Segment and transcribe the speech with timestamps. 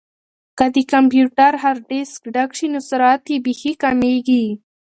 [0.57, 4.45] که د کمپیوټر هارډیسک ډک شي نو سرعت یې بیخي کمیږي.